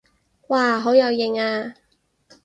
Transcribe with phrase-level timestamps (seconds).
[0.47, 1.75] 哇好有型啊